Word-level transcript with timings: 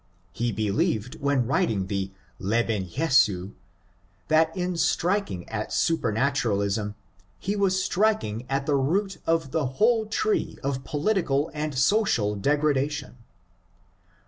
He 0.33 0.51
believed 0.51 1.21
when 1.21 1.45
writing 1.45 1.85
the" 1.85 2.09
Leben 2.51 2.89
Jesu'' 2.89 3.51
that 4.29 4.51
in 4.57 4.75
striking 4.75 5.47
at 5.47 5.69
supematuralism 5.69 6.95
he 7.37 7.55
was 7.55 7.83
striking 7.83 8.47
at 8.49 8.65
the 8.65 8.73
root 8.77 9.19
of 9.27 9.51
the 9.51 9.67
whole 9.77 10.07
tree 10.07 10.57
of 10.63 10.83
political 10.83 11.51
and 11.53 11.77
social 11.77 12.33
degradation. 12.35 13.17